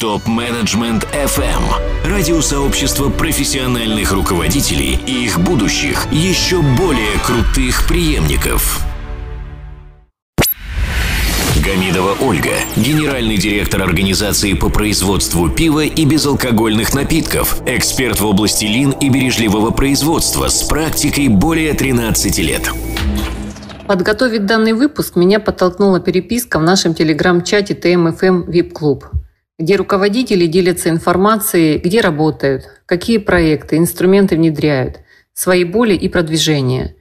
Топ-менеджмент 0.00 1.06
FM. 1.12 1.62
Радиосообщество 2.06 3.10
профессиональных 3.10 4.12
руководителей 4.12 4.98
и 5.06 5.26
их 5.26 5.38
будущих, 5.38 6.06
еще 6.10 6.62
более 6.62 7.18
крутых 7.22 7.86
преемников. 7.86 8.82
Гамидова 11.62 12.16
Ольга, 12.22 12.54
генеральный 12.76 13.36
директор 13.36 13.82
организации 13.82 14.54
по 14.54 14.70
производству 14.70 15.50
пива 15.50 15.84
и 15.84 16.06
безалкогольных 16.06 16.94
напитков, 16.94 17.60
эксперт 17.66 18.20
в 18.20 18.24
области 18.24 18.64
лин 18.64 18.92
и 18.92 19.10
бережливого 19.10 19.70
производства 19.70 20.48
с 20.48 20.62
практикой 20.62 21.28
более 21.28 21.74
13 21.74 22.38
лет. 22.38 22.70
Подготовить 23.86 24.46
данный 24.46 24.72
выпуск 24.72 25.16
меня 25.16 25.40
подтолкнула 25.40 26.00
переписка 26.00 26.58
в 26.58 26.62
нашем 26.62 26.94
телеграм-чате 26.94 27.74
ТМФМ 27.74 28.48
VIP 28.48 28.70
Клуб 28.70 29.04
где 29.60 29.76
руководители 29.76 30.46
делятся 30.46 30.88
информацией, 30.88 31.78
где 31.78 32.00
работают, 32.00 32.64
какие 32.86 33.18
проекты, 33.18 33.76
инструменты 33.76 34.36
внедряют, 34.36 35.00
свои 35.34 35.64
боли 35.64 35.94
и 35.94 36.08
продвижения. 36.08 36.96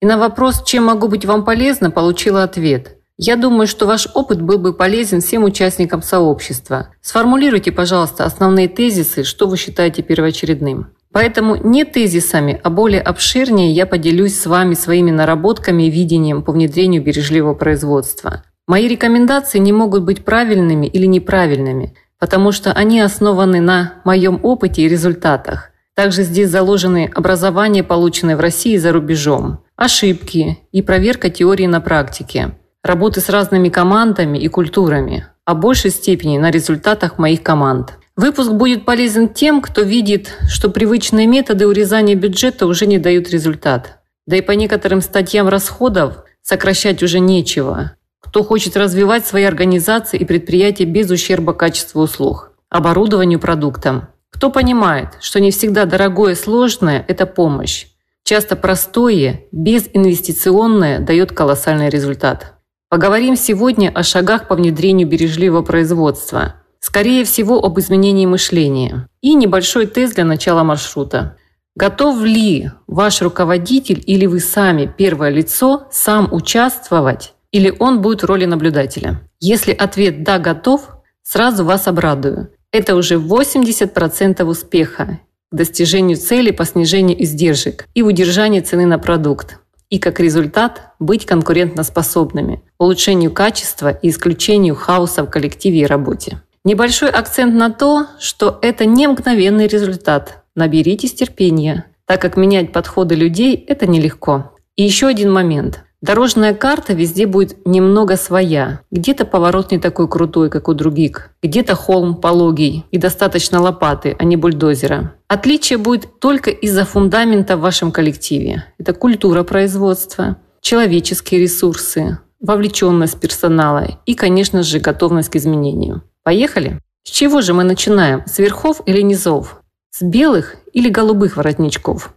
И 0.00 0.06
на 0.06 0.16
вопрос, 0.16 0.62
чем 0.64 0.84
могу 0.84 1.08
быть 1.08 1.24
вам 1.24 1.44
полезна, 1.44 1.90
получила 1.90 2.44
ответ. 2.44 2.98
Я 3.16 3.36
думаю, 3.36 3.66
что 3.66 3.86
ваш 3.86 4.08
опыт 4.14 4.40
был 4.40 4.58
бы 4.58 4.74
полезен 4.74 5.20
всем 5.20 5.44
участникам 5.44 6.02
сообщества. 6.02 6.90
Сформулируйте, 7.00 7.72
пожалуйста, 7.72 8.24
основные 8.24 8.68
тезисы, 8.68 9.24
что 9.24 9.46
вы 9.48 9.56
считаете 9.56 10.02
первоочередным. 10.02 10.92
Поэтому 11.12 11.56
не 11.56 11.84
тезисами, 11.84 12.60
а 12.62 12.70
более 12.70 13.00
обширнее 13.00 13.72
я 13.72 13.86
поделюсь 13.86 14.38
с 14.38 14.46
вами 14.46 14.74
своими 14.74 15.10
наработками 15.10 15.84
и 15.84 15.90
видением 15.90 16.42
по 16.42 16.52
внедрению 16.52 17.02
бережливого 17.02 17.54
производства. 17.54 18.44
Мои 18.66 18.88
рекомендации 18.88 19.58
не 19.58 19.72
могут 19.72 20.04
быть 20.04 20.24
правильными 20.24 20.86
или 20.86 21.06
неправильными– 21.06 21.96
потому 22.24 22.52
что 22.52 22.72
они 22.72 23.02
основаны 23.02 23.60
на 23.60 23.96
моем 24.04 24.40
опыте 24.42 24.80
и 24.80 24.88
результатах. 24.88 25.72
Также 25.94 26.22
здесь 26.22 26.48
заложены 26.48 27.12
образование, 27.14 27.82
полученное 27.82 28.34
в 28.34 28.40
России 28.40 28.76
и 28.76 28.78
за 28.78 28.92
рубежом, 28.92 29.58
ошибки 29.76 30.58
и 30.72 30.80
проверка 30.80 31.28
теории 31.28 31.66
на 31.66 31.82
практике, 31.82 32.52
работы 32.82 33.20
с 33.20 33.28
разными 33.28 33.68
командами 33.68 34.38
и 34.38 34.48
культурами, 34.48 35.26
а 35.44 35.52
в 35.52 35.60
большей 35.60 35.90
степени 35.90 36.38
на 36.38 36.50
результатах 36.50 37.18
моих 37.18 37.42
команд. 37.42 37.98
Выпуск 38.16 38.52
будет 38.52 38.86
полезен 38.86 39.28
тем, 39.28 39.60
кто 39.60 39.82
видит, 39.82 40.34
что 40.48 40.70
привычные 40.70 41.26
методы 41.26 41.66
урезания 41.66 42.14
бюджета 42.14 42.66
уже 42.66 42.86
не 42.86 42.96
дают 42.96 43.28
результат. 43.28 43.98
Да 44.26 44.38
и 44.38 44.40
по 44.40 44.52
некоторым 44.52 45.02
статьям 45.02 45.48
расходов 45.48 46.24
сокращать 46.40 47.02
уже 47.02 47.18
нечего 47.18 47.96
кто 48.24 48.42
хочет 48.42 48.76
развивать 48.76 49.26
свои 49.26 49.44
организации 49.44 50.18
и 50.18 50.24
предприятия 50.24 50.86
без 50.86 51.10
ущерба 51.10 51.52
качеству 51.52 52.02
услуг, 52.02 52.52
оборудованию 52.70 53.38
продуктам. 53.38 54.08
Кто 54.30 54.50
понимает, 54.50 55.10
что 55.20 55.40
не 55.40 55.50
всегда 55.50 55.84
дорогое 55.84 56.32
и 56.32 56.34
сложное– 56.34 57.04
это 57.08 57.26
помощь. 57.26 57.86
Часто 58.24 58.56
простое, 58.56 59.42
безинвестиционное 59.52 60.98
дает 60.98 61.32
колоссальный 61.32 61.90
результат. 61.90 62.54
Поговорим 62.88 63.36
сегодня 63.36 63.90
о 63.94 64.02
шагах 64.02 64.48
по 64.48 64.54
внедрению 64.54 65.06
бережливого 65.06 65.62
производства. 65.62 66.54
Скорее 66.80 67.24
всего, 67.24 67.62
об 67.62 67.78
изменении 67.78 68.24
мышления. 68.24 69.08
И 69.20 69.34
небольшой 69.34 69.86
тест 69.86 70.14
для 70.14 70.24
начала 70.24 70.62
маршрута. 70.62 71.36
Готов 71.76 72.22
ли 72.22 72.70
ваш 72.86 73.20
руководитель 73.20 74.02
или 74.06 74.26
вы 74.26 74.40
сами, 74.40 74.92
первое 74.96 75.30
лицо, 75.30 75.86
сам 75.90 76.32
участвовать 76.32 77.34
или 77.54 77.72
он 77.78 78.02
будет 78.02 78.24
в 78.24 78.26
роли 78.26 78.46
наблюдателя? 78.46 79.20
Если 79.38 79.72
ответ 79.72 80.24
«да, 80.24 80.40
готов», 80.40 80.88
сразу 81.22 81.64
вас 81.64 81.86
обрадую. 81.86 82.50
Это 82.72 82.96
уже 82.96 83.14
80% 83.14 84.42
успеха 84.42 85.20
к 85.52 85.56
достижению 85.56 86.16
цели 86.16 86.50
по 86.50 86.64
снижению 86.64 87.22
издержек 87.22 87.86
и 87.94 88.02
удержанию 88.02 88.64
цены 88.64 88.86
на 88.86 88.98
продукт. 88.98 89.60
И 89.88 90.00
как 90.00 90.18
результат 90.18 90.94
быть 90.98 91.26
конкурентоспособными, 91.26 92.60
улучшению 92.78 93.30
качества 93.30 93.90
и 93.90 94.08
исключению 94.08 94.74
хаоса 94.74 95.22
в 95.22 95.30
коллективе 95.30 95.82
и 95.82 95.86
работе. 95.86 96.42
Небольшой 96.64 97.10
акцент 97.10 97.54
на 97.54 97.70
то, 97.70 98.08
что 98.18 98.58
это 98.62 98.84
не 98.84 99.06
мгновенный 99.06 99.68
результат. 99.68 100.42
Наберитесь 100.56 101.14
терпения, 101.14 101.86
так 102.04 102.20
как 102.20 102.36
менять 102.36 102.72
подходы 102.72 103.14
людей– 103.14 103.54
это 103.68 103.86
нелегко. 103.86 104.50
И 104.74 104.82
еще 104.82 105.06
один 105.06 105.32
момент. 105.32 105.84
Дорожная 106.04 106.52
карта 106.52 106.92
везде 106.92 107.26
будет 107.26 107.66
немного 107.66 108.18
своя. 108.18 108.82
Где-то 108.90 109.24
поворот 109.24 109.72
не 109.72 109.78
такой 109.78 110.06
крутой, 110.06 110.50
как 110.50 110.68
у 110.68 110.74
других. 110.74 111.30
Где-то 111.42 111.74
холм 111.74 112.16
пологий 112.16 112.84
и 112.90 112.98
достаточно 112.98 113.58
лопаты, 113.58 114.14
а 114.18 114.24
не 114.24 114.36
бульдозера. 114.36 115.14
Отличие 115.28 115.78
будет 115.78 116.20
только 116.20 116.50
из-за 116.50 116.84
фундамента 116.84 117.56
в 117.56 117.60
вашем 117.60 117.90
коллективе. 117.90 118.66
Это 118.78 118.92
культура 118.92 119.44
производства, 119.44 120.36
человеческие 120.60 121.40
ресурсы, 121.40 122.18
вовлеченность 122.38 123.18
персонала 123.18 123.98
и, 124.04 124.14
конечно 124.14 124.62
же, 124.62 124.80
готовность 124.80 125.30
к 125.30 125.36
изменению. 125.36 126.02
Поехали? 126.22 126.80
С 127.04 127.12
чего 127.12 127.40
же 127.40 127.54
мы 127.54 127.64
начинаем? 127.64 128.24
С 128.26 128.38
верхов 128.38 128.82
или 128.84 129.00
низов? 129.00 129.62
С 129.90 130.02
белых 130.02 130.56
или 130.74 130.90
голубых 130.90 131.38
воротничков? 131.38 132.12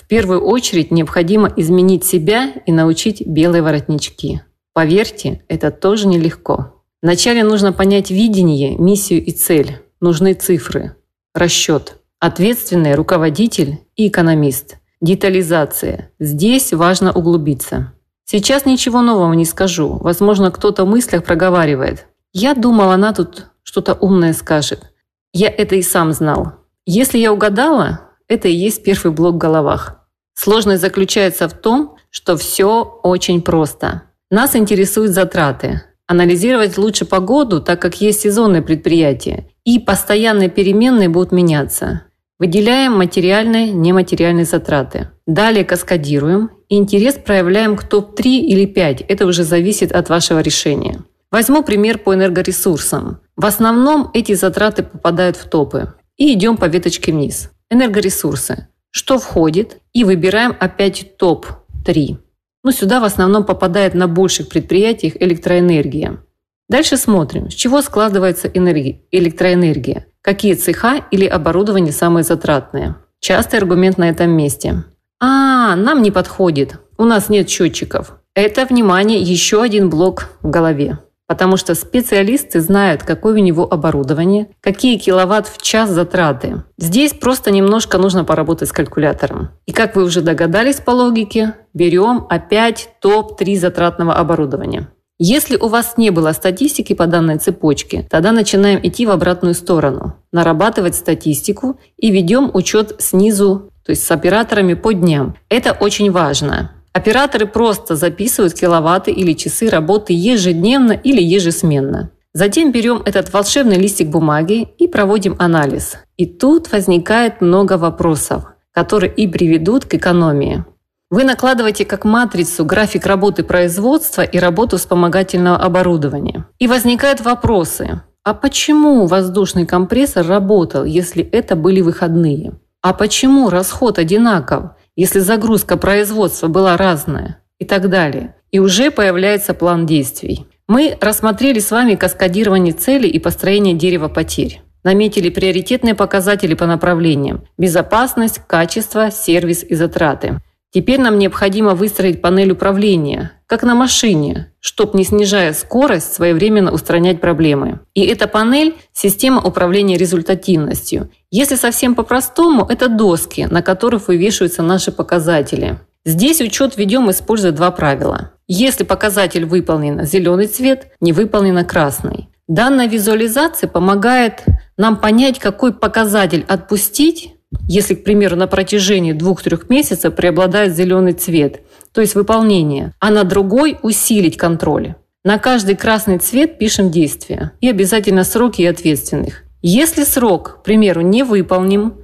В 0.00 0.06
первую 0.06 0.40
очередь 0.40 0.90
необходимо 0.90 1.52
изменить 1.56 2.04
себя 2.04 2.54
и 2.64 2.72
научить 2.72 3.26
белые 3.26 3.62
воротнички. 3.62 4.40
Поверьте, 4.72 5.42
это 5.46 5.70
тоже 5.70 6.08
нелегко. 6.08 6.82
Вначале 7.02 7.44
нужно 7.44 7.74
понять 7.74 8.10
видение, 8.10 8.78
миссию 8.78 9.22
и 9.22 9.30
цель. 9.30 9.76
Нужны 10.00 10.32
цифры, 10.32 10.96
расчет, 11.34 11.98
ответственный 12.18 12.94
руководитель 12.94 13.80
и 13.94 14.08
экономист. 14.08 14.78
Детализация. 15.02 16.12
Здесь 16.18 16.72
важно 16.72 17.12
углубиться. 17.12 17.92
Сейчас 18.24 18.64
ничего 18.64 19.02
нового 19.02 19.34
не 19.34 19.44
скажу. 19.44 19.98
Возможно, 19.98 20.50
кто-то 20.50 20.84
в 20.86 20.88
мыслях 20.88 21.24
проговаривает. 21.24 22.06
Я 22.32 22.54
думал, 22.54 22.90
она 22.90 23.12
тут 23.12 23.48
что-то 23.62 23.92
умное 23.92 24.32
скажет. 24.32 24.92
Я 25.34 25.50
это 25.50 25.76
и 25.76 25.82
сам 25.82 26.12
знал. 26.12 26.54
Если 26.86 27.18
я 27.18 27.34
угадала, 27.34 28.09
это 28.30 28.48
и 28.48 28.54
есть 28.54 28.82
первый 28.82 29.12
блок 29.12 29.34
в 29.34 29.38
головах. 29.38 29.98
Сложность 30.34 30.80
заключается 30.80 31.48
в 31.48 31.52
том, 31.52 31.96
что 32.10 32.36
все 32.36 32.82
очень 33.02 33.42
просто. 33.42 34.04
Нас 34.30 34.56
интересуют 34.56 35.10
затраты. 35.10 35.82
Анализировать 36.06 36.78
лучше 36.78 37.04
погоду, 37.04 37.60
так 37.60 37.82
как 37.82 38.00
есть 38.00 38.20
сезонные 38.20 38.62
предприятия, 38.62 39.48
и 39.64 39.78
постоянные 39.78 40.48
переменные 40.48 41.08
будут 41.08 41.32
меняться. 41.32 42.04
Выделяем 42.38 42.96
материальные, 42.96 43.70
нематериальные 43.72 44.46
затраты. 44.46 45.10
Далее 45.26 45.64
каскадируем. 45.64 46.50
Интерес 46.68 47.16
проявляем 47.16 47.76
к 47.76 47.84
топ-3 47.84 48.22
или 48.24 48.64
5. 48.64 49.02
Это 49.02 49.26
уже 49.26 49.44
зависит 49.44 49.92
от 49.92 50.08
вашего 50.08 50.40
решения. 50.40 51.00
Возьму 51.30 51.62
пример 51.62 51.98
по 51.98 52.14
энергоресурсам. 52.14 53.20
В 53.36 53.44
основном 53.44 54.10
эти 54.14 54.34
затраты 54.34 54.84
попадают 54.84 55.36
в 55.36 55.48
топы. 55.48 55.92
И 56.16 56.32
идем 56.32 56.56
по 56.56 56.64
веточке 56.64 57.12
вниз. 57.12 57.50
Энергоресурсы. 57.70 58.68
Что 58.90 59.18
входит? 59.18 59.78
И 59.92 60.02
выбираем 60.04 60.56
опять 60.58 61.16
топ-3. 61.16 62.18
Ну, 62.64 62.72
сюда 62.72 63.00
в 63.00 63.04
основном 63.04 63.44
попадает 63.44 63.94
на 63.94 64.08
больших 64.08 64.48
предприятиях 64.48 65.14
электроэнергия. 65.20 66.22
Дальше 66.68 66.96
смотрим, 66.96 67.50
с 67.50 67.54
чего 67.54 67.80
складывается 67.82 68.48
энергия, 68.48 69.00
электроэнергия. 69.12 70.06
Какие 70.22 70.54
цеха 70.54 71.04
или 71.10 71.26
оборудование 71.26 71.92
самые 71.92 72.24
затратные. 72.24 72.96
Частый 73.20 73.60
аргумент 73.60 73.98
на 73.98 74.08
этом 74.08 74.30
месте. 74.30 74.84
А, 75.20 75.76
нам 75.76 76.02
не 76.02 76.10
подходит. 76.10 76.78
У 76.98 77.04
нас 77.04 77.28
нет 77.28 77.48
счетчиков. 77.48 78.18
Это, 78.34 78.66
внимание, 78.66 79.20
еще 79.20 79.62
один 79.62 79.90
блок 79.90 80.30
в 80.42 80.50
голове 80.50 80.98
потому 81.30 81.56
что 81.56 81.76
специалисты 81.76 82.60
знают, 82.60 83.04
какое 83.04 83.34
у 83.34 83.38
него 83.38 83.62
оборудование, 83.72 84.48
какие 84.60 84.98
киловатт 84.98 85.46
в 85.46 85.62
час 85.62 85.88
затраты. 85.88 86.64
Здесь 86.76 87.12
просто 87.12 87.52
немножко 87.52 87.98
нужно 87.98 88.24
поработать 88.24 88.68
с 88.68 88.72
калькулятором. 88.72 89.50
И 89.64 89.70
как 89.70 89.94
вы 89.94 90.02
уже 90.02 90.22
догадались 90.22 90.80
по 90.80 90.90
логике, 90.90 91.54
берем 91.72 92.26
опять 92.28 92.88
топ-3 93.00 93.56
затратного 93.60 94.14
оборудования. 94.14 94.88
Если 95.20 95.54
у 95.54 95.68
вас 95.68 95.96
не 95.96 96.10
было 96.10 96.32
статистики 96.32 96.94
по 96.94 97.06
данной 97.06 97.38
цепочке, 97.38 98.08
тогда 98.10 98.32
начинаем 98.32 98.80
идти 98.82 99.06
в 99.06 99.10
обратную 99.12 99.54
сторону, 99.54 100.16
нарабатывать 100.32 100.96
статистику 100.96 101.78
и 101.96 102.10
ведем 102.10 102.50
учет 102.52 102.96
снизу, 102.98 103.70
то 103.86 103.90
есть 103.90 104.04
с 104.04 104.10
операторами 104.10 104.74
по 104.74 104.90
дням. 104.90 105.36
Это 105.48 105.76
очень 105.78 106.10
важно. 106.10 106.72
Операторы 106.92 107.46
просто 107.46 107.94
записывают 107.94 108.54
киловатты 108.54 109.12
или 109.12 109.32
часы 109.32 109.68
работы 109.68 110.12
ежедневно 110.12 110.92
или 110.92 111.22
ежесменно. 111.22 112.10
Затем 112.32 112.72
берем 112.72 113.02
этот 113.04 113.32
волшебный 113.32 113.76
листик 113.76 114.08
бумаги 114.08 114.68
и 114.78 114.86
проводим 114.86 115.36
анализ. 115.38 115.96
И 116.16 116.26
тут 116.26 116.70
возникает 116.72 117.40
много 117.40 117.76
вопросов, 117.76 118.44
которые 118.72 119.12
и 119.12 119.26
приведут 119.26 119.84
к 119.84 119.94
экономии. 119.94 120.64
Вы 121.10 121.24
накладываете 121.24 121.84
как 121.84 122.04
матрицу 122.04 122.64
график 122.64 123.04
работы 123.06 123.42
производства 123.42 124.22
и 124.22 124.38
работу 124.38 124.76
вспомогательного 124.76 125.56
оборудования. 125.56 126.46
И 126.60 126.68
возникают 126.68 127.20
вопросы. 127.20 128.02
А 128.22 128.34
почему 128.34 129.06
воздушный 129.06 129.66
компрессор 129.66 130.26
работал, 130.26 130.84
если 130.84 131.24
это 131.24 131.56
были 131.56 131.80
выходные? 131.80 132.52
А 132.80 132.92
почему 132.92 133.50
расход 133.50 133.98
одинаков, 133.98 134.70
если 135.00 135.20
загрузка 135.20 135.78
производства 135.78 136.48
была 136.48 136.76
разная? 136.76 137.38
И 137.58 137.64
так 137.64 137.88
далее. 137.88 138.34
И 138.50 138.58
уже 138.58 138.90
появляется 138.90 139.54
план 139.54 139.86
действий. 139.86 140.46
Мы 140.68 140.98
рассмотрели 141.00 141.58
с 141.58 141.70
вами 141.70 141.94
каскадирование 141.94 142.74
целей 142.74 143.08
и 143.08 143.18
построение 143.18 143.72
дерева 143.72 144.08
потерь. 144.08 144.60
Наметили 144.84 145.30
приоритетные 145.30 145.94
показатели 145.94 146.52
по 146.52 146.66
направлениям– 146.66 147.44
безопасность, 147.56 148.42
качество, 148.46 149.10
сервис 149.10 149.64
и 149.64 149.74
затраты. 149.74 150.42
Теперь 150.70 151.00
нам 151.00 151.18
необходимо 151.18 151.74
выстроить 151.74 152.20
панель 152.20 152.50
управления, 152.50 153.32
как 153.50 153.64
на 153.64 153.74
машине, 153.74 154.52
чтобы, 154.60 154.96
не 154.96 155.02
снижая 155.02 155.52
скорость, 155.54 156.12
своевременно 156.12 156.70
устранять 156.70 157.20
проблемы. 157.20 157.80
И 157.94 158.02
эта 158.06 158.28
панель– 158.28 158.76
система 158.92 159.42
управления 159.42 159.96
результативностью. 159.96 161.10
Если 161.32 161.56
совсем 161.56 161.96
по-простому, 161.96 162.64
это 162.64 162.88
доски, 162.88 163.48
на 163.50 163.60
которых 163.60 164.06
вывешиваются 164.06 164.62
наши 164.62 164.92
показатели. 164.92 165.80
Здесь 166.04 166.40
учет 166.40 166.76
ведем, 166.76 167.10
используя 167.10 167.50
два 167.50 167.72
правила. 167.72 168.30
Если 168.46 168.84
показатель 168.84 169.44
выполнен 169.44 170.06
зеленый 170.06 170.46
цвет, 170.46 170.92
не 171.00 171.12
выполнена 171.12 171.64
красный. 171.64 172.28
Данная 172.46 172.86
визуализация 172.86 173.66
помогает 173.66 174.44
нам 174.76 174.96
понять, 174.96 175.40
какой 175.40 175.72
показатель 175.72 176.44
отпустить, 176.46 177.34
если, 177.66 177.96
к 177.96 178.04
примеру, 178.04 178.36
на 178.36 178.46
протяжении 178.46 179.12
двух-трех 179.12 179.68
месяцев 179.68 180.14
преобладает 180.14 180.76
зеленый 180.76 181.14
цвет, 181.14 181.62
то 181.92 182.00
есть 182.00 182.14
выполнение, 182.14 182.94
а 183.00 183.10
на 183.10 183.24
другой 183.24 183.78
усилить 183.82 184.36
контроль. 184.36 184.94
На 185.24 185.38
каждый 185.38 185.76
красный 185.76 186.18
цвет 186.18 186.58
пишем 186.58 186.90
действия 186.90 187.52
и 187.60 187.68
обязательно 187.68 188.24
сроки 188.24 188.62
и 188.62 188.66
ответственных. 188.66 189.44
Если 189.62 190.04
срок, 190.04 190.60
к 190.60 190.62
примеру, 190.62 191.02
не 191.02 191.22
выполним, 191.22 191.94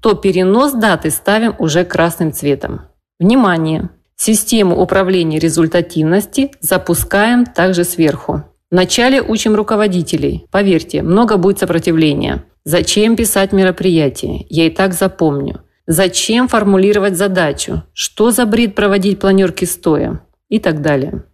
то 0.00 0.14
перенос 0.14 0.72
даты 0.72 1.10
ставим 1.10 1.54
уже 1.58 1.84
красным 1.84 2.32
цветом. 2.32 2.82
Внимание! 3.20 3.90
Систему 4.16 4.80
управления 4.80 5.38
результативности 5.38 6.50
запускаем 6.60 7.46
также 7.46 7.84
сверху. 7.84 8.42
Вначале 8.70 9.22
учим 9.22 9.54
руководителей. 9.54 10.46
Поверьте, 10.50 11.02
много 11.02 11.36
будет 11.36 11.58
сопротивления. 11.58 12.44
Зачем 12.64 13.14
писать 13.14 13.52
мероприятие? 13.52 14.46
Я 14.48 14.66
и 14.66 14.70
так 14.70 14.94
запомню. 14.94 15.63
Зачем 15.86 16.48
формулировать 16.48 17.16
задачу? 17.16 17.82
Что 17.92 18.30
за 18.30 18.46
бред 18.46 18.74
проводить 18.74 19.20
планерки 19.20 19.66
стоя? 19.66 20.20
И 20.48 20.58
так 20.58 20.80
далее. 20.80 21.24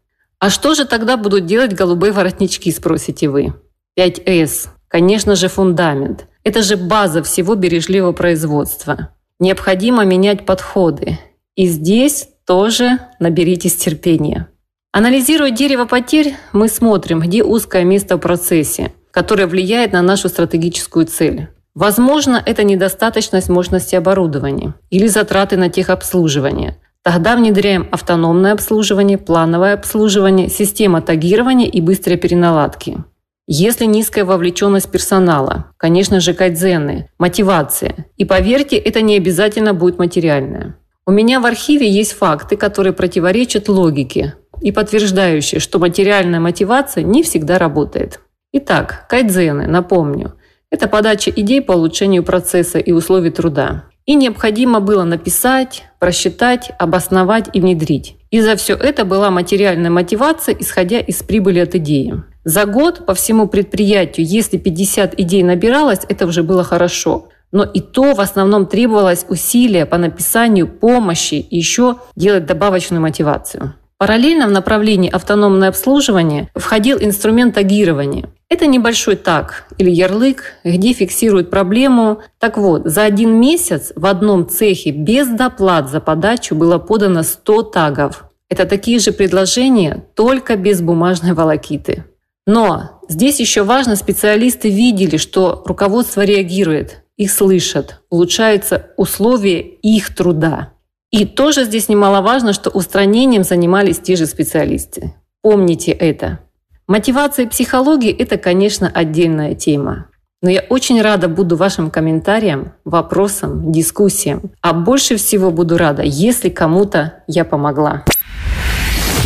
А 0.40 0.50
что 0.50 0.74
же 0.74 0.84
тогда 0.86 1.16
будут 1.16 1.46
делать 1.46 1.74
голубые 1.74 2.12
воротнички, 2.12 2.72
спросите 2.72 3.28
вы? 3.28 3.54
5С. 3.98 4.68
Конечно 4.88 5.36
же, 5.36 5.48
фундамент. 5.48 6.26
Это 6.42 6.62
же 6.62 6.76
база 6.76 7.22
всего 7.22 7.54
бережливого 7.54 8.12
производства. 8.12 9.10
Необходимо 9.38 10.04
менять 10.04 10.46
подходы. 10.46 11.18
И 11.54 11.66
здесь 11.66 12.28
тоже 12.46 12.98
наберитесь 13.20 13.76
терпения. 13.76 14.48
Анализируя 14.92 15.50
дерево 15.50 15.84
потерь, 15.84 16.34
мы 16.52 16.68
смотрим, 16.68 17.20
где 17.20 17.44
узкое 17.44 17.84
место 17.84 18.16
в 18.16 18.20
процессе, 18.20 18.92
которое 19.12 19.46
влияет 19.46 19.92
на 19.92 20.02
нашу 20.02 20.28
стратегическую 20.28 21.06
цель. 21.06 21.48
Возможно, 21.74 22.42
это 22.44 22.64
недостаточность 22.64 23.48
мощности 23.48 23.94
оборудования 23.94 24.74
или 24.90 25.06
затраты 25.06 25.56
на 25.56 25.68
техобслуживание. 25.68 26.76
Тогда 27.02 27.36
внедряем 27.36 27.88
автономное 27.92 28.52
обслуживание, 28.52 29.16
плановое 29.16 29.74
обслуживание, 29.74 30.48
система 30.48 31.00
тагирования 31.00 31.68
и 31.68 31.80
быстрой 31.80 32.16
переналадки. 32.16 32.98
Если 33.46 33.84
низкая 33.84 34.24
вовлеченность 34.24 34.90
персонала, 34.90 35.72
конечно 35.76 36.20
же, 36.20 36.34
кайдзены, 36.34 37.08
мотивация. 37.18 38.06
И 38.16 38.24
поверьте, 38.24 38.76
это 38.76 39.00
не 39.00 39.16
обязательно 39.16 39.72
будет 39.74 39.98
материальное. 39.98 40.76
У 41.06 41.10
меня 41.10 41.40
в 41.40 41.46
архиве 41.46 41.90
есть 41.90 42.12
факты, 42.12 42.56
которые 42.56 42.92
противоречат 42.92 43.68
логике 43.68 44.34
и 44.60 44.70
подтверждающие, 44.70 45.60
что 45.60 45.78
материальная 45.78 46.38
мотивация 46.38 47.02
не 47.02 47.22
всегда 47.22 47.58
работает. 47.58 48.20
Итак, 48.52 49.06
кайдзены, 49.08 49.66
напомню, 49.66 50.34
это 50.70 50.88
подача 50.88 51.30
идей 51.30 51.60
по 51.60 51.72
улучшению 51.72 52.22
процесса 52.22 52.78
и 52.78 52.92
условий 52.92 53.30
труда. 53.30 53.84
И 54.06 54.14
необходимо 54.14 54.80
было 54.80 55.04
написать, 55.04 55.84
просчитать, 55.98 56.72
обосновать 56.78 57.48
и 57.52 57.60
внедрить. 57.60 58.16
И 58.30 58.40
за 58.40 58.56
все 58.56 58.74
это 58.74 59.04
была 59.04 59.30
материальная 59.30 59.90
мотивация, 59.90 60.56
исходя 60.58 61.00
из 61.00 61.22
прибыли 61.22 61.58
от 61.58 61.74
идеи. 61.74 62.22
За 62.44 62.64
год 62.64 63.04
по 63.04 63.14
всему 63.14 63.48
предприятию, 63.48 64.26
если 64.26 64.56
50 64.56 65.18
идей 65.20 65.42
набиралось, 65.42 66.00
это 66.08 66.26
уже 66.26 66.42
было 66.42 66.64
хорошо. 66.64 67.28
Но 67.52 67.64
и 67.64 67.80
то 67.80 68.14
в 68.14 68.20
основном 68.20 68.66
требовалось 68.66 69.26
усилия 69.28 69.84
по 69.84 69.98
написанию 69.98 70.68
помощи 70.68 71.34
и 71.34 71.56
еще 71.56 71.96
делать 72.14 72.46
добавочную 72.46 73.02
мотивацию. 73.02 73.74
Параллельно 73.98 74.46
в 74.46 74.52
направлении 74.52 75.10
автономное 75.10 75.68
обслуживание 75.68 76.48
входил 76.54 76.98
инструмент 76.98 77.54
тагирования. 77.54 78.30
Это 78.50 78.66
небольшой 78.66 79.14
таг 79.14 79.66
или 79.78 79.90
ярлык, 79.90 80.54
где 80.64 80.92
фиксируют 80.92 81.50
проблему. 81.50 82.20
Так 82.40 82.58
вот, 82.58 82.82
за 82.84 83.04
один 83.04 83.40
месяц 83.40 83.92
в 83.94 84.04
одном 84.04 84.48
цехе 84.48 84.90
без 84.90 85.28
доплат 85.28 85.88
за 85.88 86.00
подачу 86.00 86.56
было 86.56 86.78
подано 86.78 87.22
100 87.22 87.62
тагов. 87.62 88.24
Это 88.48 88.66
такие 88.66 88.98
же 88.98 89.12
предложения, 89.12 90.04
только 90.16 90.56
без 90.56 90.82
бумажной 90.82 91.32
волокиты. 91.32 92.04
Но 92.44 93.00
здесь 93.08 93.38
еще 93.38 93.62
важно, 93.62 93.94
специалисты 93.94 94.68
видели, 94.68 95.16
что 95.16 95.62
руководство 95.64 96.22
реагирует, 96.22 97.04
их 97.16 97.30
слышат, 97.30 98.00
улучшаются 98.10 98.88
условия 98.96 99.60
их 99.60 100.12
труда. 100.12 100.72
И 101.12 101.24
тоже 101.24 101.64
здесь 101.64 101.88
немаловажно, 101.88 102.52
что 102.52 102.70
устранением 102.70 103.44
занимались 103.44 104.00
те 104.00 104.16
же 104.16 104.26
специалисты. 104.26 105.14
Помните 105.40 105.92
это. 105.92 106.40
Мотивация 106.90 107.44
и 107.44 107.48
психология– 107.48 108.10
это, 108.18 108.36
конечно, 108.36 108.90
отдельная 108.92 109.54
тема. 109.54 110.06
Но 110.42 110.50
я 110.50 110.64
очень 110.70 111.00
рада 111.00 111.28
буду 111.28 111.54
вашим 111.54 111.88
комментариям, 111.88 112.72
вопросам, 112.84 113.70
дискуссиям. 113.70 114.50
А 114.60 114.72
больше 114.72 115.14
всего 115.14 115.52
буду 115.52 115.78
рада, 115.78 116.02
если 116.02 116.48
кому-то 116.48 117.22
я 117.28 117.44
помогла. 117.44 118.04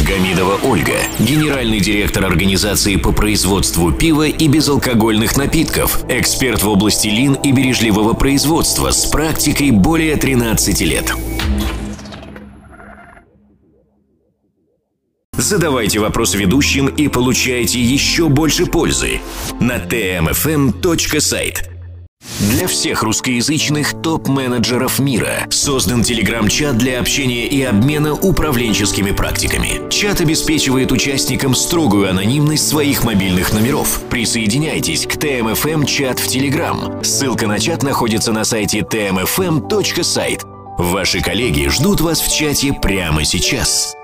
Гамидова 0.07 0.59
Ольга, 0.63 0.93
генеральный 1.19 1.81
директор 1.81 2.27
организации 2.27 2.97
по 2.97 3.13
производству 3.13 3.91
пива 3.91 4.27
и 4.27 4.47
безалкогольных 4.47 5.39
напитков, 5.39 6.05
эксперт 6.11 6.63
в 6.63 6.69
области 6.69 7.09
лин 7.09 7.33
и 7.33 7.51
бережливого 7.53 8.13
производства 8.13 8.91
с 8.91 9.07
практикой 9.07 9.71
более 9.71 10.17
13 10.17 10.83
лет. 10.83 11.15
Задавайте 15.37 15.99
вопрос 15.99 16.35
ведущим 16.35 16.87
и 16.87 17.09
получайте 17.09 17.81
еще 17.81 18.29
больше 18.29 18.67
пользы 18.67 19.21
на 19.61 19.77
tmfm.site. 19.79 21.75
Для 22.41 22.67
всех 22.67 23.03
русскоязычных 23.03 24.01
топ-менеджеров 24.03 24.99
мира 24.99 25.47
создан 25.51 26.03
телеграм-чат 26.03 26.79
для 26.79 26.99
общения 27.01 27.47
и 27.47 27.63
обмена 27.63 28.15
управленческими 28.15 29.11
практиками. 29.11 29.89
Чат 29.91 30.21
обеспечивает 30.21 30.91
участникам 30.91 31.55
строгую 31.55 32.09
анонимность 32.09 32.67
своих 32.67 33.05
мобильных 33.05 33.53
номеров. 33.53 34.01
Присоединяйтесь 34.09 35.07
к 35.07 35.19
ТМФМ 35.19 35.85
чат 35.85 36.19
в 36.19 36.27
Телеграм. 36.29 37.03
Ссылка 37.05 37.47
на 37.47 37.59
чат 37.59 37.83
находится 37.83 38.33
на 38.33 38.45
сайте 38.45 38.81
tmfm.site. 38.81 40.43
Ваши 40.79 41.21
коллеги 41.21 41.69
ждут 41.69 42.01
вас 42.01 42.21
в 42.21 42.35
чате 42.35 42.73
прямо 42.73 43.25
сейчас. 43.25 43.95